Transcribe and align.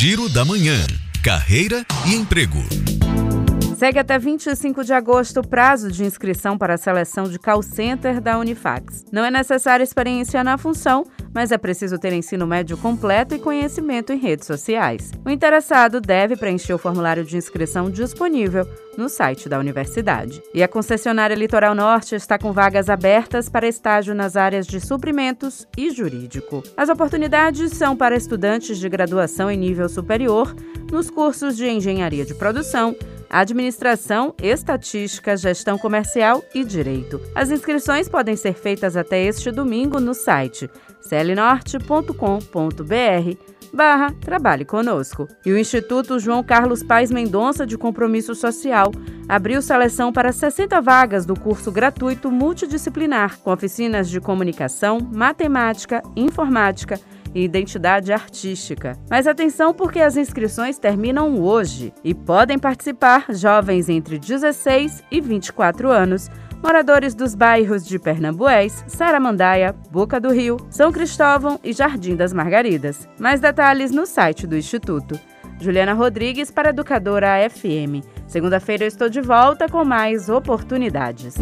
Giro 0.00 0.28
da 0.28 0.44
Manhã. 0.44 0.76
Carreira 1.24 1.84
e 2.06 2.14
emprego. 2.14 2.60
Segue 3.76 3.98
até 3.98 4.16
25 4.16 4.84
de 4.84 4.92
agosto 4.92 5.40
o 5.40 5.42
prazo 5.44 5.90
de 5.90 6.04
inscrição 6.04 6.56
para 6.56 6.74
a 6.74 6.76
seleção 6.76 7.28
de 7.28 7.36
call 7.36 7.64
center 7.64 8.20
da 8.20 8.38
Unifax. 8.38 9.04
Não 9.10 9.24
é 9.24 9.30
necessária 9.32 9.82
experiência 9.82 10.44
na 10.44 10.56
função, 10.56 11.04
mas 11.38 11.52
é 11.52 11.56
preciso 11.56 12.00
ter 12.00 12.12
ensino 12.12 12.48
médio 12.48 12.76
completo 12.76 13.32
e 13.32 13.38
conhecimento 13.38 14.12
em 14.12 14.18
redes 14.18 14.44
sociais. 14.44 15.12
O 15.24 15.30
interessado 15.30 16.00
deve 16.00 16.34
preencher 16.34 16.74
o 16.74 16.78
formulário 16.78 17.24
de 17.24 17.36
inscrição 17.36 17.88
disponível 17.88 18.66
no 18.96 19.08
site 19.08 19.48
da 19.48 19.56
universidade. 19.56 20.42
E 20.52 20.64
a 20.64 20.66
concessionária 20.66 21.36
Litoral 21.36 21.76
Norte 21.76 22.16
está 22.16 22.36
com 22.36 22.52
vagas 22.52 22.90
abertas 22.90 23.48
para 23.48 23.68
estágio 23.68 24.16
nas 24.16 24.34
áreas 24.36 24.66
de 24.66 24.80
suprimentos 24.80 25.64
e 25.76 25.92
jurídico. 25.92 26.60
As 26.76 26.88
oportunidades 26.88 27.70
são 27.70 27.96
para 27.96 28.16
estudantes 28.16 28.76
de 28.76 28.88
graduação 28.88 29.48
em 29.48 29.56
nível 29.56 29.88
superior 29.88 30.52
nos 30.90 31.08
cursos 31.08 31.56
de 31.56 31.68
engenharia 31.68 32.24
de 32.24 32.34
produção, 32.34 32.96
administração, 33.30 34.34
estatística, 34.42 35.36
gestão 35.36 35.78
comercial 35.78 36.42
e 36.54 36.64
direito. 36.64 37.20
As 37.34 37.50
inscrições 37.50 38.08
podem 38.08 38.36
ser 38.36 38.54
feitas 38.54 38.96
até 38.96 39.22
este 39.22 39.50
domingo 39.50 40.00
no 40.00 40.14
site 40.14 40.68
clnorte.com.br 41.08 43.58
barra 43.72 44.12
Trabalhe 44.20 44.64
Conosco. 44.64 45.28
E 45.44 45.52
o 45.52 45.58
Instituto 45.58 46.18
João 46.18 46.42
Carlos 46.42 46.82
Pais 46.82 47.10
Mendonça 47.10 47.66
de 47.66 47.76
Compromisso 47.76 48.34
Social 48.34 48.92
abriu 49.28 49.60
seleção 49.60 50.12
para 50.12 50.32
60 50.32 50.80
vagas 50.80 51.26
do 51.26 51.38
curso 51.38 51.70
gratuito 51.70 52.30
multidisciplinar, 52.30 53.38
com 53.38 53.52
oficinas 53.52 54.08
de 54.08 54.20
comunicação, 54.20 54.98
matemática, 55.00 56.02
informática, 56.16 56.98
e 57.34 57.44
identidade 57.44 58.12
artística. 58.12 58.98
Mas 59.10 59.26
atenção 59.26 59.72
porque 59.72 60.00
as 60.00 60.16
inscrições 60.16 60.78
terminam 60.78 61.40
hoje 61.40 61.92
e 62.02 62.14
podem 62.14 62.58
participar 62.58 63.26
jovens 63.30 63.88
entre 63.88 64.18
16 64.18 65.02
e 65.10 65.20
24 65.20 65.90
anos 65.90 66.30
moradores 66.62 67.14
dos 67.14 67.34
bairros 67.34 67.86
de 67.86 67.98
Pernambués, 67.98 68.84
Saramandaia, 68.88 69.74
Boca 69.90 70.20
do 70.20 70.30
Rio, 70.30 70.56
São 70.70 70.90
Cristóvão 70.90 71.58
e 71.62 71.72
Jardim 71.72 72.16
das 72.16 72.32
Margaridas. 72.32 73.08
Mais 73.18 73.40
detalhes 73.40 73.90
no 73.90 74.06
site 74.06 74.46
do 74.46 74.56
Instituto. 74.56 75.18
Juliana 75.60 75.92
Rodrigues 75.92 76.50
para 76.50 76.70
Educadora 76.70 77.48
FM. 77.48 78.04
Segunda-feira 78.26 78.84
eu 78.84 78.88
estou 78.88 79.08
de 79.08 79.20
volta 79.20 79.68
com 79.68 79.84
mais 79.84 80.28
oportunidades. 80.28 81.34